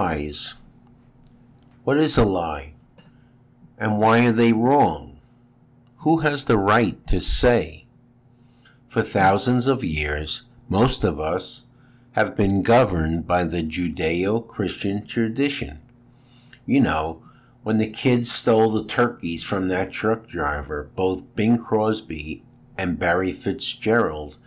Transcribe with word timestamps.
lies. 0.00 0.54
What 1.84 1.98
is 1.98 2.16
a 2.16 2.24
lie? 2.24 2.72
And 3.76 3.98
why 3.98 4.24
are 4.24 4.32
they 4.32 4.50
wrong? 4.50 5.18
Who 5.98 6.20
has 6.20 6.46
the 6.46 6.56
right 6.56 7.06
to 7.08 7.20
say? 7.20 7.84
For 8.88 9.02
thousands 9.02 9.66
of 9.66 9.84
years, 9.84 10.44
most 10.70 11.04
of 11.04 11.20
us 11.20 11.64
have 12.12 12.34
been 12.34 12.62
governed 12.62 13.26
by 13.26 13.44
the 13.44 13.62
Judeo 13.62 14.48
Christian 14.48 15.06
tradition. 15.06 15.80
You 16.64 16.80
know, 16.80 17.22
when 17.62 17.76
the 17.76 17.90
kids 17.90 18.32
stole 18.32 18.70
the 18.70 18.84
turkeys 18.84 19.42
from 19.42 19.68
that 19.68 19.92
truck 19.92 20.26
driver, 20.26 20.88
both 20.96 21.34
Bing 21.36 21.58
Crosby 21.58 22.42
and 22.78 22.98
Barry 22.98 23.32
Fitzgerald 23.32 24.38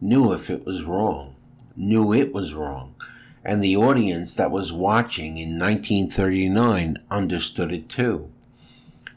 knew 0.00 0.32
if 0.32 0.48
it 0.48 0.64
was 0.64 0.84
wrong, 0.84 1.36
knew 1.76 2.14
it 2.14 2.32
was 2.32 2.54
wrong, 2.54 2.94
and 3.44 3.62
the 3.62 3.76
audience 3.76 4.34
that 4.34 4.50
was 4.50 4.72
watching 4.72 5.36
in 5.36 5.58
1939 5.58 6.98
understood 7.10 7.72
it 7.72 7.88
too. 7.88 8.30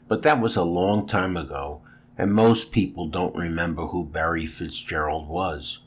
But 0.06 0.22
that 0.22 0.40
was 0.40 0.56
a 0.56 0.64
long 0.64 1.06
time 1.06 1.36
ago, 1.36 1.80
and 2.16 2.32
most 2.32 2.72
people 2.72 3.08
don't 3.08 3.34
remember 3.34 3.86
who 3.86 4.04
Barry 4.04 4.46
Fitzgerald 4.46 5.28
was. 5.28 5.80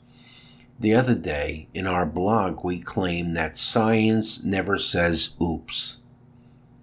The 0.80 0.94
other 0.94 1.14
day, 1.14 1.68
in 1.72 1.86
our 1.86 2.06
blog, 2.06 2.64
we 2.64 2.80
claimed 2.80 3.36
that 3.36 3.56
science 3.56 4.42
never 4.42 4.78
says 4.78 5.36
oops, 5.40 5.98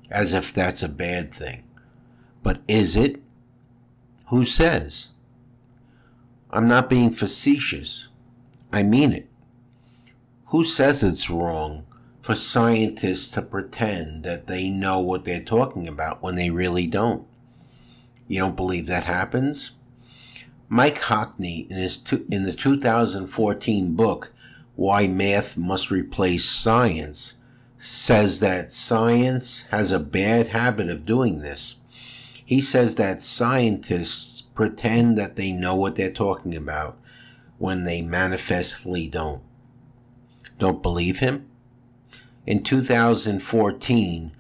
as 0.10 0.34
if 0.34 0.54
that's 0.54 0.82
a 0.82 0.90
bad 0.90 1.34
thing. 1.34 1.64
But 2.42 2.62
is 2.68 2.96
it? 2.96 3.22
Who 4.28 4.46
says? 4.46 5.10
I'm 6.52 6.68
not 6.68 6.90
being 6.90 7.12
facetious. 7.12 8.08
I 8.72 8.84
mean 8.84 9.12
it. 9.12 9.29
Who 10.50 10.64
says 10.64 11.04
it's 11.04 11.30
wrong 11.30 11.86
for 12.24 12.34
scientists 12.34 13.30
to 13.32 13.42
pretend 13.44 14.24
that 14.24 14.48
they 14.48 14.68
know 14.68 15.00
what 15.00 15.24
they're 15.24 15.44
talking 15.44 15.88
about 15.88 16.24
when 16.24 16.36
they 16.36 16.50
really 16.50 16.88
don't? 16.88 17.28
You 18.28 18.40
don't 18.40 18.56
believe 18.56 18.88
that 18.88 19.06
happens? 19.06 19.72
Mike 20.68 21.02
Hockney, 21.02 21.70
in, 21.70 21.78
his 21.78 22.04
in 22.32 22.46
the 22.46 22.54
2014 22.54 23.96
book, 23.96 24.32
Why 24.76 25.06
Math 25.06 25.56
Must 25.56 25.92
Replace 25.92 26.46
Science, 26.46 27.36
says 27.78 28.40
that 28.40 28.74
science 28.74 29.68
has 29.70 29.92
a 29.92 30.00
bad 30.00 30.48
habit 30.48 30.90
of 30.90 31.06
doing 31.06 31.42
this. 31.42 31.76
He 32.44 32.60
says 32.60 32.96
that 32.96 33.22
scientists 33.22 34.42
pretend 34.42 35.16
that 35.20 35.36
they 35.36 35.52
know 35.52 35.76
what 35.76 35.96
they're 35.96 36.12
talking 36.12 36.56
about 36.56 36.98
when 37.60 37.84
they 37.84 38.02
manifestly 38.02 39.08
don't. 39.08 39.44
Don't 40.60 40.84
believe 40.84 41.20
him? 41.20 41.48
In 42.46 42.64
2014, 42.64 44.32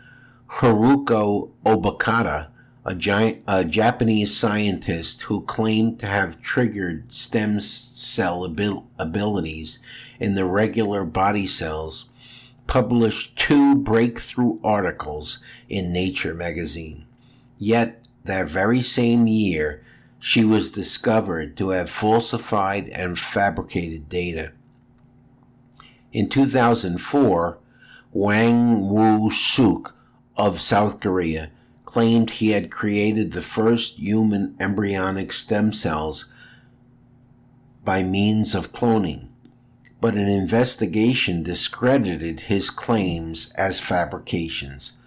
Haruko 0.48 1.52
Obokata, 1.66 2.48
a, 2.86 2.94
giant, 2.94 3.44
a 3.48 3.64
Japanese 3.64 4.36
scientist 4.36 5.24
who 5.24 5.42
claimed 5.44 6.00
to 6.00 6.08
have 6.08 6.42
triggered 6.42 7.14
stem 7.14 7.60
cell 7.60 8.46
abil- 8.46 8.88
abilities 8.98 9.80
in 10.20 10.36
the 10.36 10.46
regular 10.46 11.06
body 11.06 11.48
cells, 11.48 12.10
published 12.68 13.38
two 13.38 13.76
breakthrough 13.76 14.60
articles 14.64 15.40
in 15.70 15.94
Nature 15.94 16.34
magazine. 16.34 17.06
Yet, 17.58 18.04
that 18.26 18.50
very 18.50 18.82
same 18.82 19.28
year, 19.28 19.84
she 20.20 20.44
was 20.44 20.72
discovered 20.72 21.56
to 21.58 21.70
have 21.70 21.90
falsified 21.90 22.90
and 22.90 23.18
fabricated 23.18 24.10
data. 24.10 24.52
In 26.12 26.30
2004, 26.30 27.58
Hwang 28.12 28.90
Woo 28.90 29.30
Suk 29.30 29.96
of 30.36 30.62
South 30.62 31.00
Korea 31.00 31.52
claimed 31.86 32.32
he 32.32 32.52
had 32.52 32.72
created 32.72 33.32
the 33.32 33.42
first 33.42 33.96
human 33.98 34.56
embryonic 34.60 35.32
stem 35.32 35.72
cells 35.74 36.26
by 37.84 38.04
means 38.04 38.56
of 38.56 38.74
cloning, 38.74 39.28
but 40.02 40.16
an 40.16 40.28
investigation 40.28 41.44
discredited 41.44 42.42
his 42.42 42.70
claims 42.70 43.52
as 43.56 43.80
fabrications. 43.80 44.98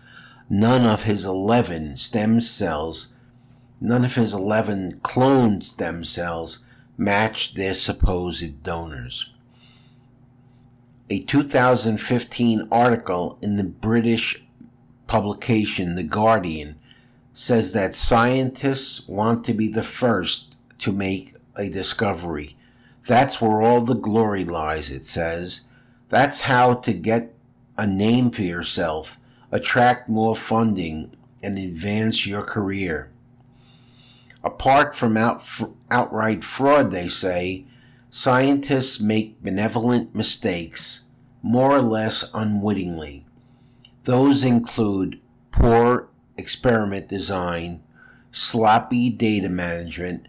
None 0.49 0.85
of 0.85 1.05
his 1.05 1.25
11 1.25 1.97
stem 1.97 2.41
cells 2.41 3.09
none 3.83 4.05
of 4.05 4.15
his 4.15 4.33
11 4.33 5.01
cloned 5.03 5.65
stem 5.65 6.05
cells 6.05 6.65
matched 6.97 7.57
their 7.57 7.75
supposed 7.75 8.63
donors. 8.63 9.32
A 11.11 11.21
2015 11.21 12.69
article 12.71 13.39
in 13.43 13.57
the 13.57 13.65
British 13.65 14.45
publication 15.07 15.95
The 15.95 16.05
Guardian 16.05 16.77
says 17.35 17.73
that 17.73 17.95
scientists 17.95 19.07
want 19.09 19.45
to 19.45 19.53
be 19.53 19.69
the 19.69 19.83
first 19.83 20.57
to 20.79 20.93
make 20.93 21.35
a 21.57 21.69
discovery. 21.69 22.57
That's 23.07 23.41
where 23.41 23.61
all 23.61 23.81
the 23.81 23.95
glory 23.95 24.45
lies, 24.45 24.91
it 24.91 25.05
says. 25.05 25.63
That's 26.09 26.43
how 26.43 26.75
to 26.75 26.93
get 26.93 27.35
a 27.77 27.87
name 27.87 28.31
for 28.31 28.43
yourself, 28.43 29.19
attract 29.51 30.09
more 30.09 30.37
funding, 30.37 31.17
and 31.43 31.59
advance 31.59 32.27
your 32.27 32.43
career. 32.43 33.11
Apart 34.45 34.95
from 34.95 35.17
out, 35.17 35.45
outright 35.91 36.45
fraud, 36.45 36.91
they 36.91 37.09
say, 37.09 37.65
scientists 38.15 39.01
make 39.01 39.43
benevolent 39.43 40.15
mistakes, 40.15 41.01
more 41.41 41.75
or 41.75 41.81
less 41.81 42.27
unwittingly. 42.35 43.25
Those 44.05 44.45
include 44.45 45.19
poor 45.51 46.11
experiment 46.37 47.09
design, 47.09 47.83
sloppy 48.31 49.09
data 49.09 49.49
management, 49.49 50.29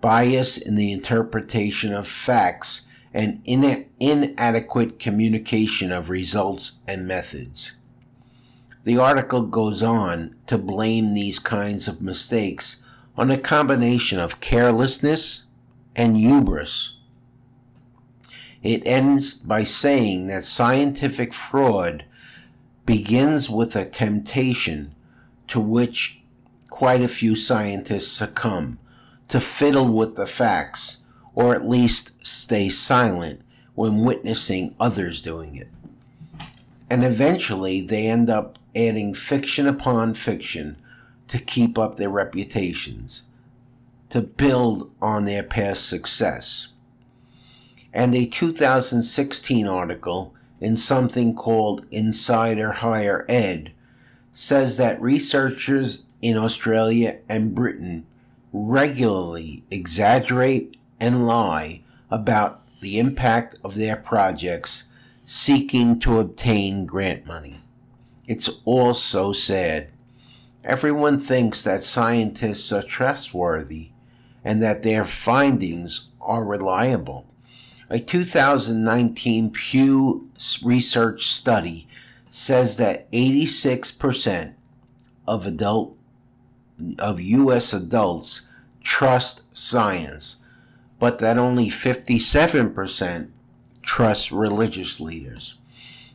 bias 0.00 0.56
in 0.56 0.76
the 0.76 0.92
interpretation 0.92 1.92
of 1.92 2.06
facts, 2.06 2.82
and 3.12 3.42
ina- 3.48 3.86
inadequate 3.98 5.00
communication 5.00 5.90
of 5.90 6.10
results 6.10 6.78
and 6.86 7.04
methods. 7.04 7.72
The 8.84 8.96
article 8.98 9.42
goes 9.42 9.82
on 9.82 10.36
to 10.46 10.56
blame 10.56 11.14
these 11.14 11.40
kinds 11.40 11.88
of 11.88 12.00
mistakes 12.00 12.80
on 13.16 13.32
a 13.32 13.38
combination 13.38 14.20
of 14.20 14.38
carelessness 14.38 15.46
and 15.96 16.16
hubris. 16.16 16.93
It 18.64 18.82
ends 18.86 19.34
by 19.34 19.62
saying 19.62 20.26
that 20.28 20.44
scientific 20.44 21.34
fraud 21.34 22.06
begins 22.86 23.50
with 23.50 23.76
a 23.76 23.84
temptation 23.84 24.94
to 25.48 25.60
which 25.60 26.22
quite 26.70 27.02
a 27.02 27.08
few 27.08 27.36
scientists 27.36 28.10
succumb 28.10 28.78
to 29.28 29.38
fiddle 29.38 29.92
with 29.92 30.16
the 30.16 30.26
facts 30.26 31.00
or 31.34 31.54
at 31.54 31.68
least 31.68 32.26
stay 32.26 32.70
silent 32.70 33.42
when 33.74 34.02
witnessing 34.02 34.74
others 34.80 35.20
doing 35.20 35.56
it. 35.56 35.68
And 36.88 37.04
eventually 37.04 37.82
they 37.82 38.06
end 38.06 38.30
up 38.30 38.58
adding 38.74 39.12
fiction 39.12 39.66
upon 39.66 40.14
fiction 40.14 40.76
to 41.28 41.38
keep 41.38 41.78
up 41.78 41.96
their 41.96 42.08
reputations, 42.08 43.24
to 44.10 44.22
build 44.22 44.90
on 45.02 45.26
their 45.26 45.42
past 45.42 45.86
success. 45.86 46.68
And 47.94 48.12
a 48.12 48.26
2016 48.26 49.68
article 49.68 50.34
in 50.60 50.76
something 50.76 51.34
called 51.34 51.86
Insider 51.92 52.72
Higher 52.72 53.24
Ed 53.28 53.72
says 54.32 54.76
that 54.78 55.00
researchers 55.00 56.04
in 56.20 56.36
Australia 56.36 57.18
and 57.28 57.54
Britain 57.54 58.04
regularly 58.52 59.62
exaggerate 59.70 60.76
and 60.98 61.24
lie 61.24 61.82
about 62.10 62.62
the 62.80 62.98
impact 62.98 63.56
of 63.62 63.76
their 63.76 63.96
projects 63.96 64.84
seeking 65.24 66.00
to 66.00 66.18
obtain 66.18 66.86
grant 66.86 67.24
money. 67.26 67.60
It's 68.26 68.50
all 68.64 68.92
so 68.94 69.32
sad. 69.32 69.88
Everyone 70.64 71.20
thinks 71.20 71.62
that 71.62 71.82
scientists 71.82 72.72
are 72.72 72.82
trustworthy 72.82 73.90
and 74.42 74.60
that 74.62 74.82
their 74.82 75.04
findings 75.04 76.08
are 76.20 76.44
reliable. 76.44 77.26
A 77.90 78.00
2019 78.00 79.50
Pew 79.50 80.30
Research 80.62 81.26
study 81.26 81.86
says 82.30 82.78
that 82.78 83.10
86% 83.12 84.54
of 85.26 85.46
adult 85.46 85.96
of 86.98 87.20
US 87.20 87.72
adults 87.72 88.42
trust 88.82 89.42
science, 89.56 90.36
but 90.98 91.18
that 91.18 91.38
only 91.38 91.68
57% 91.68 93.28
trust 93.82 94.32
religious 94.32 94.98
leaders. 94.98 95.54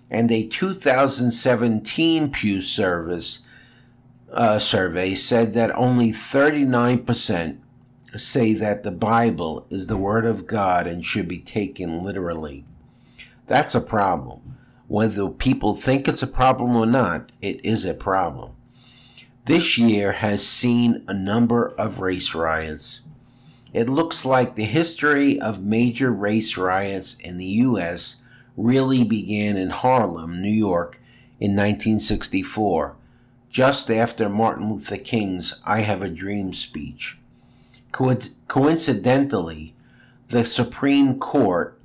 And 0.10 0.32
a 0.32 0.48
2017 0.48 2.32
Pew 2.32 2.62
service 2.62 3.40
uh, 4.32 4.60
survey 4.60 5.16
said 5.16 5.54
that 5.54 5.76
only 5.76 6.12
39% 6.12 7.58
say 8.16 8.54
that 8.54 8.84
the 8.84 8.92
Bible 8.92 9.68
is 9.70 9.88
the 9.88 9.98
Word 9.98 10.26
of 10.26 10.48
God 10.48 10.88
and 10.88 11.06
should 11.06 11.28
be 11.28 11.40
taken 11.40 12.04
literally. 12.04 12.66
That's 13.48 13.76
a 13.76 13.82
problem. 13.82 14.58
Whether 14.88 15.30
people 15.30 15.76
think 15.76 16.08
it's 16.08 16.24
a 16.24 16.28
problem 16.28 16.76
or 16.76 16.86
not, 16.86 17.32
it 17.42 17.64
is 17.64 17.86
a 17.86 17.94
problem. 17.94 18.52
This 19.46 19.78
year 19.78 20.14
has 20.14 20.46
seen 20.46 21.04
a 21.08 21.14
number 21.14 21.70
of 21.70 22.00
race 22.00 22.34
riots. 22.34 23.02
It 23.74 23.90
looks 23.90 24.26
like 24.26 24.56
the 24.56 24.66
history 24.66 25.40
of 25.40 25.64
major 25.64 26.12
race 26.12 26.58
riots 26.58 27.16
in 27.16 27.38
the 27.38 27.46
U.S. 27.46 28.18
really 28.58 29.04
began 29.04 29.58
in 29.58 29.70
Harlem, 29.70 30.42
New 30.42 30.50
York, 30.50 31.02
in 31.40 31.52
1964, 31.52 32.96
just 33.50 33.90
after 33.90 34.28
Martin 34.28 34.72
Luther 34.72 34.98
King's 34.98 35.60
I 35.64 35.82
Have 35.82 36.02
a 36.02 36.10
Dream 36.10 36.54
speech. 36.54 37.20
Coincidentally, 37.92 39.74
the 40.30 40.46
Supreme 40.46 41.20
Court 41.20 41.80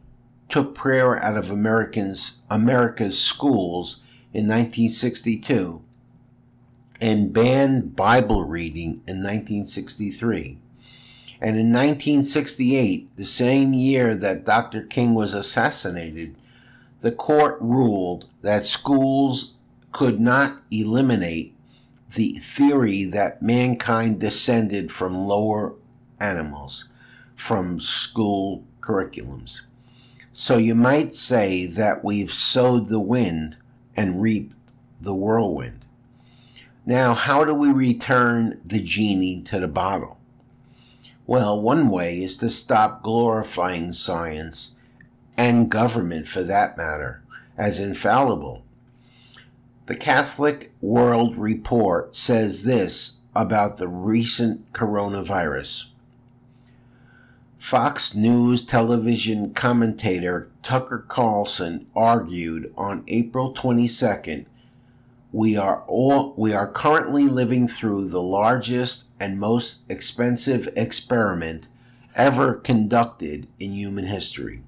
took 0.48 0.74
prayer 0.74 1.22
out 1.22 1.36
of 1.36 1.50
Americans, 1.50 2.42
America's 2.50 3.18
schools 3.18 4.00
in 4.32 4.46
1962 4.46 5.82
and 7.00 7.32
banned 7.32 7.96
Bible 7.96 8.44
reading 8.44 9.02
in 9.06 9.22
1963. 9.22 10.58
And 11.40 11.56
in 11.56 11.72
1968, 11.72 13.16
the 13.16 13.24
same 13.24 13.74
year 13.74 14.14
that 14.16 14.44
Dr. 14.44 14.82
King 14.82 15.14
was 15.14 15.34
assassinated, 15.34 16.36
the 17.00 17.12
court 17.12 17.58
ruled 17.60 18.26
that 18.42 18.64
schools 18.64 19.54
could 19.92 20.20
not 20.20 20.62
eliminate 20.70 21.54
the 22.14 22.34
theory 22.34 23.04
that 23.04 23.42
mankind 23.42 24.20
descended 24.20 24.90
from 24.90 25.26
lower 25.26 25.74
animals 26.24 26.88
from 27.34 27.80
school 27.80 28.64
curriculums. 28.80 29.62
So 30.32 30.56
you 30.56 30.74
might 30.74 31.14
say 31.14 31.66
that 31.66 32.04
we've 32.04 32.32
sowed 32.32 32.88
the 32.88 33.00
wind 33.00 33.56
and 33.96 34.20
reaped 34.20 34.56
the 35.00 35.14
whirlwind. 35.14 35.84
Now, 36.86 37.14
how 37.14 37.44
do 37.44 37.54
we 37.54 37.68
return 37.68 38.60
the 38.64 38.80
genie 38.80 39.42
to 39.42 39.60
the 39.60 39.68
bottle? 39.68 40.18
Well, 41.26 41.60
one 41.60 41.88
way 41.88 42.22
is 42.22 42.36
to 42.38 42.50
stop 42.50 43.02
glorifying 43.02 43.92
science 43.92 44.74
and 45.36 45.70
government 45.70 46.28
for 46.28 46.42
that 46.42 46.76
matter 46.76 47.22
as 47.56 47.80
infallible. 47.80 48.62
The 49.86 49.94
Catholic 49.94 50.72
World 50.80 51.36
Report 51.36 52.14
says 52.16 52.64
this 52.64 53.18
about 53.34 53.78
the 53.78 53.88
recent 53.88 54.72
coronavirus. 54.72 55.86
Fox 57.64 58.14
News 58.14 58.62
television 58.62 59.54
commentator 59.54 60.50
Tucker 60.62 61.02
Carlson 61.08 61.86
argued 61.96 62.70
on 62.76 63.04
April 63.08 63.54
22nd, 63.54 64.44
we 65.32 65.56
are 65.56 65.82
all 65.86 66.34
we 66.36 66.52
are 66.52 66.70
currently 66.70 67.26
living 67.26 67.66
through 67.66 68.08
the 68.08 68.20
largest 68.20 69.06
and 69.18 69.40
most 69.40 69.80
expensive 69.88 70.68
experiment 70.76 71.66
ever 72.14 72.52
conducted 72.52 73.48
in 73.58 73.72
human 73.72 74.08
history. 74.08 74.62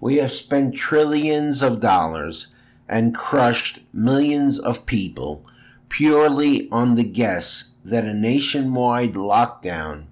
We 0.00 0.18
have 0.18 0.30
spent 0.30 0.76
trillions 0.76 1.60
of 1.60 1.80
dollars 1.80 2.54
and 2.88 3.16
crushed 3.16 3.80
millions 3.92 4.60
of 4.60 4.86
people 4.86 5.44
purely 5.88 6.70
on 6.70 6.94
the 6.94 7.02
guess 7.02 7.70
that 7.84 8.04
a 8.04 8.14
nationwide 8.14 9.14
lockdown 9.14 10.04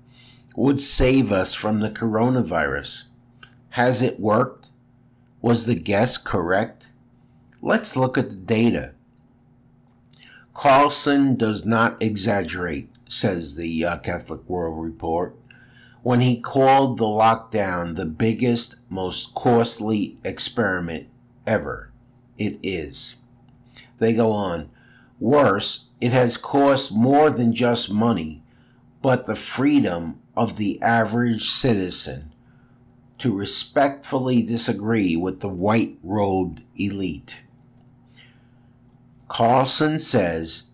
would 0.57 0.81
save 0.81 1.31
us 1.31 1.53
from 1.53 1.81
the 1.81 1.91
coronavirus. 1.91 3.05
Has 3.71 4.01
it 4.01 4.19
worked? 4.19 4.69
Was 5.43 5.67
the 5.67 5.75
guess 5.75 6.17
correct? 6.17 6.89
Let's 7.61 7.97
look 7.97 8.17
at 8.17 8.31
the 8.31 8.37
data. 8.37 8.93
Carlson 10.55 11.37
does 11.37 11.67
not 11.67 12.03
exaggerate, 12.03 12.89
says 13.07 13.57
the 13.57 13.85
uh, 13.85 13.99
Catholic 13.99 14.49
World 14.49 14.83
Report, 14.83 15.37
when 16.03 16.21
he 16.21 16.41
called 16.41 16.97
the 16.97 17.05
lockdown 17.05 17.95
the 17.95 18.07
biggest, 18.07 18.77
most 18.89 19.35
costly 19.35 20.17
experiment 20.25 21.09
ever. 21.47 21.91
It 22.39 22.59
is. 22.63 23.17
They 23.99 24.15
go 24.15 24.33
on. 24.33 24.71
Worse, 25.21 25.87
it 26.01 26.13
has 26.13 26.37
cost 26.37 26.93
more 26.93 27.29
than 27.29 27.53
just 27.53 27.91
money, 27.91 28.43
but 29.03 29.27
the 29.27 29.35
freedom 29.35 30.21
of 30.37 30.57
the 30.57 30.81
average 30.83 31.51
citizen 31.51 32.33
to 33.19 33.33
respectfully 33.33 34.43
disagree 34.43 35.17
with 35.17 35.41
the 35.41 35.49
white 35.49 35.99
robed 36.03 36.63
elite. 36.77 37.39
Carlson 39.29 39.99
says 39.99 40.65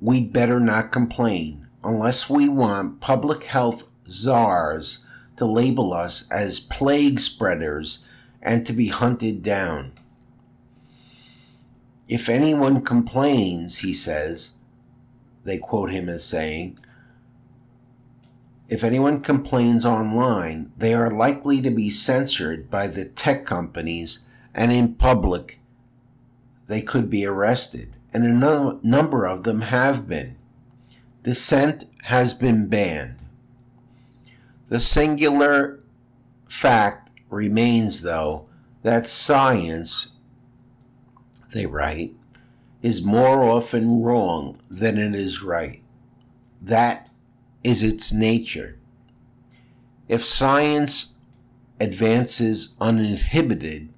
we'd 0.00 0.32
better 0.32 0.58
not 0.58 0.90
complain 0.90 1.66
unless 1.82 2.30
we 2.30 2.48
want 2.48 3.00
public 3.00 3.44
health 3.44 3.84
czars 4.10 5.04
to 5.36 5.44
label 5.44 5.92
us 5.92 6.28
as 6.30 6.60
plague 6.60 7.20
spreaders 7.20 8.04
and 8.42 8.66
to 8.66 8.72
be 8.72 8.88
hunted 8.88 9.42
down. 9.42 9.92
If 12.08 12.28
anyone 12.28 12.82
complains, 12.82 13.78
he 13.78 13.92
says, 13.92 14.52
they 15.44 15.58
quote 15.58 15.90
him 15.90 16.08
as 16.08 16.24
saying, 16.24 16.78
if 18.68 18.82
anyone 18.82 19.20
complains 19.20 19.84
online, 19.84 20.72
they 20.76 20.94
are 20.94 21.10
likely 21.10 21.60
to 21.60 21.70
be 21.70 21.90
censored 21.90 22.70
by 22.70 22.88
the 22.88 23.04
tech 23.04 23.44
companies, 23.44 24.20
and 24.54 24.72
in 24.72 24.94
public, 24.94 25.60
they 26.66 26.80
could 26.80 27.10
be 27.10 27.26
arrested. 27.26 27.96
And 28.12 28.24
a 28.24 28.78
number 28.82 29.26
of 29.26 29.42
them 29.42 29.62
have 29.62 30.08
been. 30.08 30.36
Dissent 31.24 31.84
has 32.04 32.32
been 32.32 32.68
banned. 32.68 33.16
The 34.68 34.80
singular 34.80 35.80
fact 36.48 37.10
remains, 37.28 38.02
though, 38.02 38.46
that 38.82 39.06
science, 39.06 40.12
they 41.52 41.66
write, 41.66 42.14
is 42.82 43.02
more 43.02 43.42
often 43.42 44.02
wrong 44.02 44.58
than 44.70 44.96
it 44.96 45.14
is 45.14 45.42
right. 45.42 45.82
That 46.62 47.10
is 47.64 47.82
its 47.82 48.12
nature. 48.12 48.78
If 50.06 50.24
science 50.24 51.14
advances 51.80 52.76
uninhibited, 52.80 53.88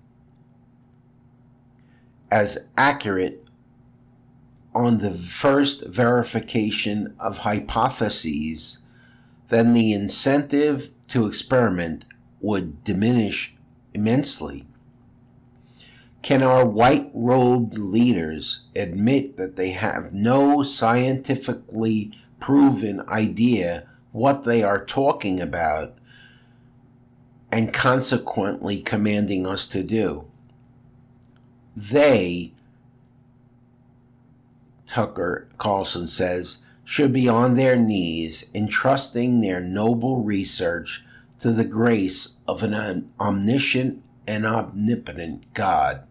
as 2.30 2.68
accurate 2.76 3.46
on 4.74 4.98
the 4.98 5.12
first 5.12 5.86
verification 5.86 7.14
of 7.18 7.38
hypotheses, 7.38 8.82
then 9.48 9.72
the 9.72 9.92
incentive 9.92 10.90
to 11.08 11.26
experiment 11.26 12.04
would 12.40 12.84
diminish 12.84 13.56
immensely. 13.94 14.66
Can 16.22 16.42
our 16.42 16.66
white 16.66 17.10
robed 17.14 17.78
leaders 17.78 18.64
admit 18.74 19.36
that 19.36 19.56
they 19.56 19.70
have 19.70 20.12
no 20.12 20.62
scientifically 20.62 22.12
proven 22.40 23.00
idea 23.08 23.86
what 24.12 24.44
they 24.44 24.62
are 24.62 24.84
talking 24.84 25.40
about 25.40 25.96
and 27.50 27.72
consequently 27.72 28.80
commanding 28.80 29.46
us 29.46 29.66
to 29.68 29.82
do. 29.82 30.26
They, 31.76 32.52
Tucker 34.86 35.48
Carlson 35.58 36.06
says, 36.06 36.62
should 36.84 37.12
be 37.12 37.28
on 37.28 37.54
their 37.54 37.76
knees 37.76 38.48
entrusting 38.54 39.40
their 39.40 39.60
noble 39.60 40.22
research 40.22 41.04
to 41.40 41.52
the 41.52 41.64
grace 41.64 42.34
of 42.46 42.62
an 42.62 43.10
omniscient 43.20 44.02
and 44.26 44.46
omnipotent 44.46 45.52
God. 45.52 46.02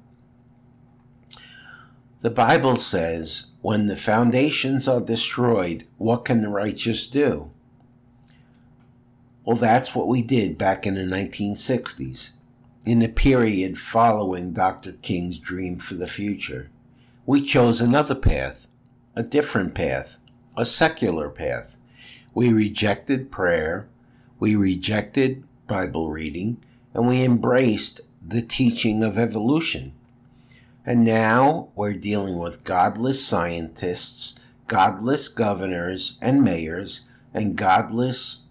The 2.21 2.29
Bible 2.29 2.75
says, 2.75 3.47
when 3.65 3.87
the 3.87 3.95
foundations 3.95 4.87
are 4.87 5.01
destroyed, 5.01 5.87
what 5.97 6.23
can 6.23 6.43
the 6.43 6.47
righteous 6.47 7.07
do? 7.07 7.49
Well, 9.43 9.57
that's 9.57 9.95
what 9.95 10.07
we 10.07 10.21
did 10.21 10.55
back 10.55 10.85
in 10.85 10.93
the 10.93 11.01
1960s, 11.01 12.33
in 12.85 12.99
the 12.99 13.07
period 13.07 13.79
following 13.79 14.53
Dr. 14.53 14.91
King's 15.01 15.39
dream 15.39 15.79
for 15.79 15.95
the 15.95 16.05
future. 16.05 16.69
We 17.25 17.41
chose 17.41 17.81
another 17.81 18.13
path, 18.13 18.67
a 19.15 19.23
different 19.23 19.73
path, 19.73 20.19
a 20.55 20.63
secular 20.63 21.27
path. 21.29 21.75
We 22.35 22.53
rejected 22.53 23.31
prayer, 23.31 23.87
we 24.39 24.55
rejected 24.55 25.43
Bible 25.65 26.11
reading, 26.11 26.63
and 26.93 27.07
we 27.07 27.23
embraced 27.23 28.01
the 28.23 28.43
teaching 28.43 29.03
of 29.03 29.17
evolution. 29.17 29.93
And 30.85 31.03
now 31.03 31.69
we're 31.75 31.93
dealing 31.93 32.37
with 32.37 32.63
godless 32.63 33.25
scientists, 33.25 34.39
godless 34.67 35.27
governors 35.29 36.17
and 36.21 36.43
mayors, 36.43 37.01
and 37.33 37.55
godless 37.55 38.43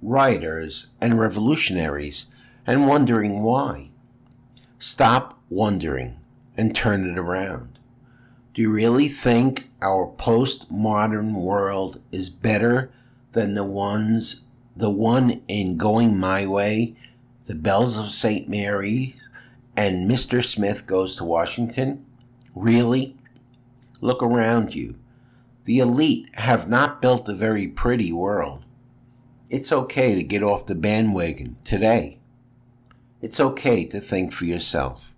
writers 0.00 0.86
and 1.00 1.20
revolutionaries, 1.20 2.26
and 2.66 2.88
wondering 2.88 3.42
why. 3.42 3.90
Stop 4.78 5.38
wondering. 5.48 6.18
and 6.54 6.76
turn 6.76 7.08
it 7.08 7.18
around. 7.18 7.78
Do 8.52 8.60
you 8.60 8.70
really 8.70 9.08
think 9.08 9.70
our 9.80 10.12
postmodern 10.18 11.32
world 11.32 12.00
is 12.12 12.28
better 12.28 12.92
than 13.32 13.54
the 13.54 13.64
ones 13.64 14.42
the 14.76 14.90
one 14.90 15.42
in 15.48 15.76
Going 15.76 16.18
My 16.18 16.46
Way, 16.46 16.94
The 17.46 17.54
Bells 17.54 17.96
of 17.98 18.12
St. 18.12 18.48
Mary, 18.48 19.16
and 19.76 20.10
Mr. 20.10 20.44
Smith 20.44 20.86
Goes 20.86 21.16
to 21.16 21.24
Washington? 21.24 22.04
Really? 22.54 23.16
Look 24.00 24.22
around 24.22 24.74
you. 24.74 24.96
The 25.64 25.78
elite 25.78 26.28
have 26.34 26.68
not 26.68 27.00
built 27.00 27.28
a 27.28 27.34
very 27.34 27.68
pretty 27.68 28.12
world. 28.12 28.64
It's 29.48 29.70
okay 29.70 30.14
to 30.14 30.22
get 30.22 30.42
off 30.42 30.66
the 30.66 30.74
bandwagon 30.74 31.56
today. 31.62 32.18
It's 33.20 33.38
okay 33.38 33.84
to 33.84 34.00
think 34.00 34.32
for 34.32 34.44
yourself. 34.44 35.11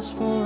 nos 0.00 0.10
foi. 0.12 0.39